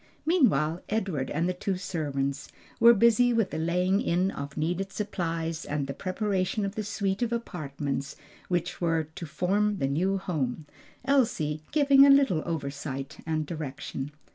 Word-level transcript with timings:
Meanwhile 0.25 0.81
Edward 0.89 1.29
and 1.29 1.47
the 1.47 1.53
two 1.53 1.77
servants 1.77 2.49
were 2.79 2.95
busy 2.95 3.33
with 3.33 3.51
the 3.51 3.59
laying 3.59 4.01
in 4.01 4.31
of 4.31 4.57
needed 4.57 4.91
supplies 4.91 5.63
and 5.63 5.85
the 5.85 5.93
preparation 5.93 6.65
of 6.65 6.73
the 6.73 6.83
suite 6.83 7.21
of 7.21 7.31
apartments 7.31 8.15
which 8.47 8.81
were 8.81 9.09
to 9.13 9.27
form 9.27 9.77
the 9.77 9.85
new 9.87 10.17
home 10.17 10.65
Elsie 11.05 11.61
giving 11.71 12.03
a 12.03 12.09
little 12.09 12.41
oversight 12.47 13.19
and 13.27 13.45
direction. 13.45 14.09